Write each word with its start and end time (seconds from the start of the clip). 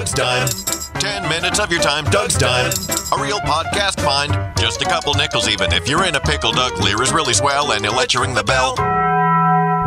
Doug's 0.00 0.12
Dime. 0.12 0.48
Ten 0.94 1.28
minutes 1.28 1.58
of 1.58 1.70
your 1.70 1.82
time, 1.82 2.04
Doug's 2.04 2.32
Dime. 2.38 2.72
A 3.12 3.22
real 3.22 3.38
podcast 3.40 4.00
find. 4.00 4.32
Just 4.58 4.80
a 4.80 4.86
couple 4.86 5.12
nickels 5.12 5.46
even. 5.46 5.74
If 5.74 5.90
you're 5.90 6.06
in 6.06 6.14
a 6.14 6.20
pickle, 6.20 6.52
Doug 6.52 6.78
Lear 6.78 7.02
is 7.02 7.12
really 7.12 7.34
swell 7.34 7.72
and 7.72 7.84
he'll 7.84 7.94
let 7.94 8.14
you 8.14 8.22
ring 8.22 8.32
the 8.32 8.42
bell. 8.42 8.99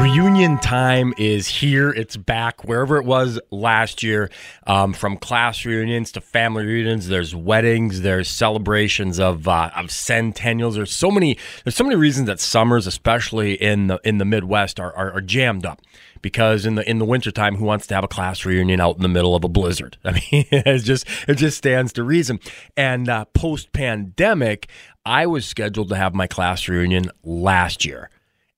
Reunion 0.00 0.58
time 0.58 1.12
is 1.18 1.48
here. 1.48 1.90
It's 1.90 2.16
back 2.16 2.62
wherever 2.62 2.98
it 2.98 3.04
was 3.04 3.40
last 3.50 4.04
year. 4.04 4.30
Um, 4.64 4.92
from 4.92 5.16
class 5.16 5.64
reunions 5.64 6.12
to 6.12 6.20
family 6.20 6.64
reunions, 6.64 7.08
there's 7.08 7.34
weddings, 7.34 8.02
there's 8.02 8.28
celebrations 8.28 9.18
of 9.18 9.48
uh, 9.48 9.70
of 9.74 9.86
centennials. 9.86 10.76
There's 10.76 10.94
so 10.94 11.10
many. 11.10 11.36
There's 11.64 11.74
so 11.74 11.82
many 11.82 11.96
reasons 11.96 12.28
that 12.28 12.38
summers, 12.38 12.86
especially 12.86 13.54
in 13.54 13.88
the 13.88 14.00
in 14.04 14.18
the 14.18 14.24
Midwest, 14.24 14.78
are, 14.78 14.94
are, 14.94 15.14
are 15.14 15.20
jammed 15.20 15.66
up. 15.66 15.82
Because 16.22 16.64
in 16.64 16.76
the 16.76 16.88
in 16.88 16.98
the 16.98 17.04
wintertime, 17.04 17.56
who 17.56 17.64
wants 17.64 17.88
to 17.88 17.94
have 17.96 18.04
a 18.04 18.08
class 18.08 18.44
reunion 18.44 18.80
out 18.80 18.94
in 18.94 19.02
the 19.02 19.08
middle 19.08 19.34
of 19.34 19.42
a 19.42 19.48
blizzard? 19.48 19.96
I 20.04 20.12
mean, 20.12 20.46
it's 20.52 20.84
just 20.84 21.06
it 21.26 21.34
just 21.34 21.58
stands 21.58 21.92
to 21.94 22.04
reason. 22.04 22.38
And 22.76 23.08
uh, 23.08 23.24
post 23.26 23.72
pandemic, 23.72 24.68
I 25.04 25.26
was 25.26 25.44
scheduled 25.44 25.88
to 25.88 25.96
have 25.96 26.14
my 26.14 26.28
class 26.28 26.68
reunion 26.68 27.10
last 27.24 27.84
year 27.84 28.10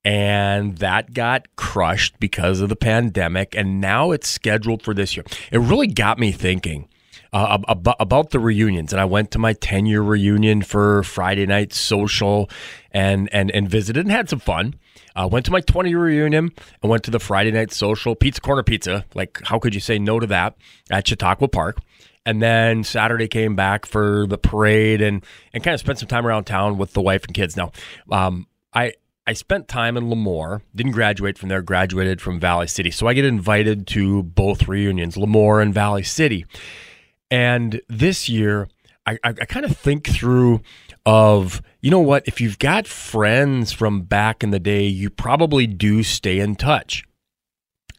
and 0.05 0.79
that 0.79 1.13
got 1.13 1.47
crushed 1.57 2.19
because 2.19 2.61
of 2.61 2.69
the 2.69 2.77
pandemic 2.77 3.55
and 3.55 3.81
now 3.81 4.11
it's 4.11 4.29
scheduled 4.29 4.83
for 4.83 4.95
this 4.95 5.17
year. 5.17 5.25
It 5.53 5.59
really 5.59 5.87
got 5.87 6.19
me 6.19 6.33
thinking 6.33 6.89
uh, 7.33 7.59
about, 7.69 7.97
about 8.01 8.31
the 8.31 8.41
reunions 8.41 8.93
and 8.93 9.01
i 9.01 9.05
went 9.05 9.31
to 9.31 9.39
my 9.39 9.53
10 9.53 9.87
year 9.87 10.03
reunion 10.03 10.63
for 10.63 11.05
friday 11.05 11.47
night 11.47 11.73
social 11.73 12.51
and 12.91 13.29
and 13.33 13.53
and 13.53 13.69
visited 13.69 14.05
and 14.05 14.11
had 14.11 14.29
some 14.29 14.41
fun. 14.41 14.75
Uh, 15.15 15.29
went 15.31 15.45
to 15.45 15.53
my 15.53 15.61
20 15.61 15.91
year 15.91 16.01
reunion 16.01 16.51
and 16.83 16.91
went 16.91 17.05
to 17.05 17.11
the 17.11 17.21
friday 17.21 17.53
night 17.53 17.73
social 17.73 18.17
pizza 18.17 18.41
corner 18.41 18.65
pizza 18.65 19.05
like 19.15 19.41
how 19.45 19.59
could 19.59 19.75
you 19.75 19.81
say 19.81 19.99
no 19.99 20.19
to 20.19 20.27
that 20.27 20.57
at 20.91 21.07
chautauqua 21.07 21.49
park. 21.49 21.79
And 22.27 22.43
then 22.43 22.85
Saturday 22.85 23.29
came 23.29 23.57
back 23.57 23.87
for 23.87 24.27
the 24.27 24.37
parade 24.37 25.01
and 25.01 25.25
and 25.55 25.65
kind 25.65 25.75
of 25.75 25.81
spent 25.81 25.99
some 25.99 26.09
time 26.09 26.27
around 26.27 26.45
town 26.45 26.77
with 26.77 26.93
the 26.93 27.01
wife 27.01 27.25
and 27.25 27.35
kids. 27.35 27.57
Now, 27.57 27.73
um, 28.11 28.47
I 28.75 28.93
I 29.31 29.33
spent 29.33 29.69
time 29.69 29.97
in 29.97 30.07
LaMoure, 30.07 30.61
didn't 30.75 30.91
graduate 30.91 31.39
from 31.39 31.51
there, 31.51 31.63
graduated 31.63 32.21
from 32.21 32.41
Valley 32.41 32.67
City. 32.67 32.91
So 32.91 33.07
I 33.07 33.15
get 33.15 33.25
invited 33.25 33.87
to 33.87 34.25
both 34.25 34.67
reunions, 34.67 35.15
LaMoure 35.15 35.63
and 35.63 35.73
Valley 35.73 36.03
City. 36.03 36.47
And 37.31 37.81
this 37.89 38.29
year, 38.29 38.67
I, 39.07 39.13
I, 39.23 39.29
I 39.29 39.45
kind 39.45 39.65
of 39.65 39.77
think 39.77 40.09
through 40.09 40.63
of, 41.07 41.63
you 41.81 41.93
know 41.93 42.01
what, 42.01 42.27
if 42.27 42.41
you've 42.41 42.59
got 42.59 42.89
friends 42.89 43.71
from 43.71 44.03
back 44.03 44.43
in 44.43 44.51
the 44.51 44.59
day, 44.59 44.89
you 44.89 45.11
probably 45.11 45.69
do 45.69 46.03
stay 46.03 46.41
in 46.41 46.57
touch. 46.57 47.05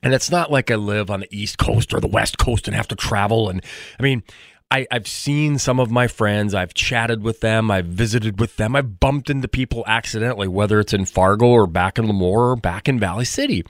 And 0.03 0.13
it's 0.13 0.31
not 0.31 0.51
like 0.51 0.69
I 0.69 0.75
live 0.75 1.09
on 1.09 1.21
the 1.21 1.29
East 1.31 1.57
Coast 1.57 1.93
or 1.93 2.01
the 2.01 2.07
West 2.07 2.39
Coast 2.39 2.67
and 2.67 2.75
have 2.75 2.89
to 2.89 2.95
travel. 2.95 3.47
And 3.47 3.63
I 3.97 4.03
mean, 4.03 4.23
I, 4.71 4.87
have 4.89 5.07
seen 5.07 5.57
some 5.57 5.79
of 5.79 5.91
my 5.91 6.07
friends. 6.07 6.55
I've 6.55 6.73
chatted 6.73 7.21
with 7.21 7.41
them. 7.41 7.69
I've 7.69 7.87
visited 7.87 8.39
with 8.39 8.55
them. 8.55 8.75
I've 8.75 8.99
bumped 8.99 9.29
into 9.29 9.49
people 9.49 9.83
accidentally, 9.85 10.47
whether 10.47 10.79
it's 10.79 10.93
in 10.93 11.05
Fargo 11.05 11.47
or 11.47 11.67
back 11.67 11.99
in 11.99 12.05
LaMoure 12.05 12.53
or 12.53 12.55
back 12.55 12.87
in 12.87 12.99
Valley 12.99 13.25
City. 13.25 13.65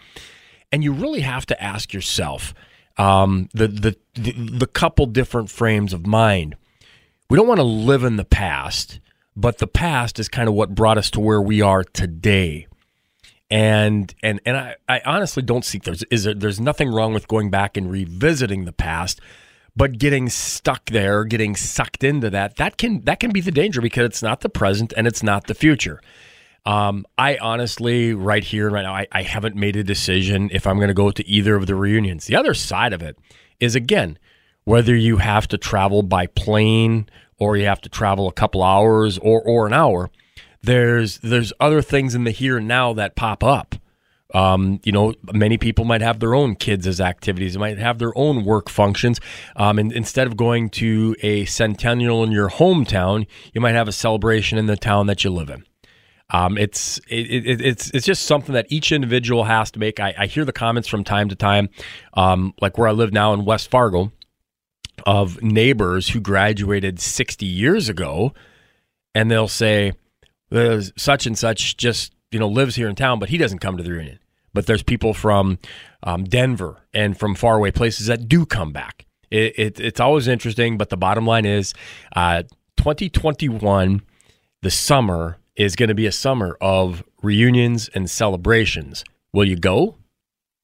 And 0.71 0.83
you 0.83 0.93
really 0.93 1.21
have 1.21 1.45
to 1.47 1.61
ask 1.61 1.91
yourself 1.91 2.53
um, 2.97 3.49
the, 3.53 3.67
the, 3.67 3.95
the 4.13 4.31
the 4.31 4.67
couple 4.67 5.05
different 5.07 5.49
frames 5.49 5.91
of 5.91 6.05
mind. 6.05 6.55
We 7.29 7.37
don't 7.37 7.47
want 7.47 7.59
to 7.59 7.63
live 7.65 8.03
in 8.03 8.17
the 8.17 8.25
past, 8.25 8.99
but 9.35 9.57
the 9.57 9.67
past 9.67 10.19
is 10.19 10.27
kind 10.27 10.47
of 10.47 10.53
what 10.53 10.75
brought 10.75 10.97
us 10.97 11.09
to 11.11 11.19
where 11.19 11.41
we 11.41 11.61
are 11.61 11.83
today. 11.83 12.67
And 13.49 14.13
and 14.21 14.39
and 14.45 14.55
I, 14.55 14.75
I 14.87 15.01
honestly 15.05 15.41
don't 15.41 15.65
see 15.65 15.79
there's 15.79 16.03
is 16.03 16.25
there, 16.25 16.33
there's 16.33 16.59
nothing 16.59 16.89
wrong 16.89 17.13
with 17.13 17.27
going 17.27 17.49
back 17.49 17.75
and 17.75 17.91
revisiting 17.91 18.65
the 18.65 18.71
past 18.71 19.19
but 19.75 19.97
getting 19.97 20.29
stuck 20.29 20.85
there, 20.89 21.23
getting 21.23 21.55
sucked 21.55 22.03
into 22.03 22.29
that, 22.29 22.57
that 22.57 22.77
can 22.77 23.01
that 23.05 23.19
can 23.19 23.31
be 23.31 23.41
the 23.41 23.51
danger 23.51 23.81
because 23.81 24.05
it's 24.05 24.23
not 24.23 24.41
the 24.41 24.49
present 24.49 24.93
and 24.97 25.07
it's 25.07 25.23
not 25.23 25.47
the 25.47 25.53
future. 25.53 26.01
Um, 26.65 27.05
I 27.17 27.37
honestly, 27.37 28.13
right 28.13 28.43
here 28.43 28.69
right 28.69 28.83
now, 28.83 28.93
I, 28.93 29.07
I 29.11 29.23
haven't 29.23 29.55
made 29.55 29.75
a 29.75 29.83
decision 29.83 30.49
if 30.51 30.67
I'm 30.67 30.75
going 30.75 30.89
to 30.89 30.93
go 30.93 31.09
to 31.09 31.27
either 31.27 31.55
of 31.55 31.65
the 31.65 31.75
reunions. 31.75 32.27
The 32.27 32.35
other 32.35 32.53
side 32.53 32.93
of 32.93 33.01
it 33.01 33.17
is 33.59 33.75
again, 33.75 34.19
whether 34.63 34.95
you 34.95 35.17
have 35.17 35.47
to 35.49 35.57
travel 35.57 36.03
by 36.03 36.27
plane 36.27 37.09
or 37.39 37.57
you 37.57 37.65
have 37.65 37.81
to 37.81 37.89
travel 37.89 38.27
a 38.27 38.33
couple 38.33 38.61
hours 38.61 39.17
or 39.17 39.41
or 39.41 39.65
an 39.65 39.73
hour. 39.73 40.11
There's 40.61 41.17
there's 41.19 41.53
other 41.59 41.81
things 41.81 42.13
in 42.13 42.25
the 42.25 42.31
here 42.31 42.57
and 42.57 42.67
now 42.67 42.93
that 42.93 43.15
pop 43.15 43.43
up. 43.43 43.75
Um, 44.33 44.79
you 44.83 44.91
know, 44.91 45.13
many 45.33 45.57
people 45.57 45.85
might 45.85 46.01
have 46.01 46.19
their 46.19 46.33
own 46.33 46.55
kids 46.55 46.87
as 46.87 47.01
activities, 47.01 47.53
they 47.53 47.59
might 47.59 47.77
have 47.77 47.99
their 47.99 48.17
own 48.17 48.45
work 48.45 48.69
functions. 48.69 49.19
Um, 49.55 49.77
and 49.77 49.91
instead 49.91 50.27
of 50.27 50.37
going 50.37 50.69
to 50.71 51.15
a 51.21 51.45
centennial 51.45 52.23
in 52.23 52.31
your 52.31 52.49
hometown, 52.49 53.27
you 53.53 53.61
might 53.61 53.75
have 53.75 53.87
a 53.87 53.91
celebration 53.93 54.57
in 54.57 54.67
the 54.67 54.77
town 54.77 55.07
that 55.07 55.23
you 55.23 55.31
live 55.31 55.49
in. 55.49 55.65
Um, 56.33 56.57
it's 56.57 56.97
it, 57.09 57.45
it, 57.45 57.61
it's 57.61 57.91
it's 57.91 58.05
just 58.05 58.23
something 58.23 58.53
that 58.53 58.67
each 58.69 58.91
individual 58.91 59.43
has 59.43 59.69
to 59.71 59.79
make. 59.79 59.99
I, 59.99 60.13
I 60.17 60.25
hear 60.27 60.45
the 60.45 60.53
comments 60.53 60.87
from 60.87 61.03
time 61.03 61.29
to 61.29 61.35
time, 61.35 61.69
um, 62.13 62.53
like 62.61 62.77
where 62.77 62.87
I 62.87 62.91
live 62.91 63.11
now 63.11 63.33
in 63.33 63.43
West 63.43 63.69
Fargo, 63.69 64.11
of 65.05 65.41
neighbors 65.41 66.09
who 66.09 66.21
graduated 66.21 66.99
60 66.99 67.45
years 67.45 67.89
ago, 67.89 68.33
and 69.13 69.29
they'll 69.29 69.49
say, 69.49 69.91
"Such 70.95 71.25
and 71.25 71.37
such 71.37 71.75
just 71.75 72.13
you 72.31 72.39
know 72.39 72.47
lives 72.47 72.75
here 72.75 72.87
in 72.87 72.95
town, 72.95 73.19
but 73.19 73.27
he 73.27 73.37
doesn't 73.37 73.59
come 73.59 73.75
to 73.75 73.83
the 73.83 73.91
reunion." 73.91 74.19
But 74.53 74.65
there's 74.65 74.83
people 74.83 75.13
from 75.13 75.59
um, 76.03 76.23
Denver 76.23 76.77
and 76.93 77.17
from 77.17 77.35
faraway 77.35 77.71
places 77.71 78.07
that 78.07 78.27
do 78.27 78.45
come 78.45 78.71
back. 78.71 79.05
It, 79.29 79.57
it, 79.57 79.79
it's 79.79 79.99
always 79.99 80.27
interesting, 80.27 80.77
but 80.77 80.89
the 80.89 80.97
bottom 80.97 81.25
line 81.25 81.45
is 81.45 81.73
uh, 82.15 82.43
2021, 82.77 84.01
the 84.61 84.71
summer 84.71 85.37
is 85.55 85.75
going 85.75 85.89
to 85.89 85.95
be 85.95 86.05
a 86.05 86.11
summer 86.11 86.57
of 86.59 87.03
reunions 87.21 87.89
and 87.93 88.09
celebrations. 88.09 89.03
Will 89.33 89.45
you 89.45 89.55
go? 89.55 89.97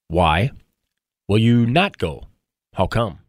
Why? 0.07 0.51
Will 1.27 1.37
you 1.37 1.65
not 1.65 1.97
go? 1.97 2.23
How 2.73 2.87
come? 2.87 3.19